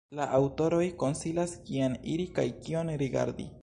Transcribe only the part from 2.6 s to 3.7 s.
kion rigardi.